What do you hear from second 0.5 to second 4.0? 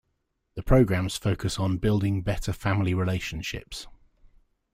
The programs focus on building better family relationships.